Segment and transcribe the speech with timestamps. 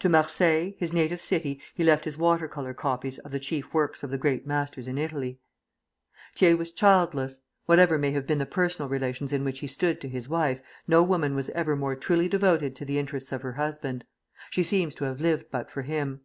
[0.00, 4.02] To Marseilles, his native city, he left his water color copies of the chief works
[4.02, 5.38] of the great masters in Italy.
[6.36, 7.40] Thiers was childless.
[7.64, 11.02] Whatever may have been the personal relations in which he stood to his wife, no
[11.02, 14.04] woman was ever more truly devoted to the interests of her husband.
[14.50, 16.20] She seems to have lived but for him.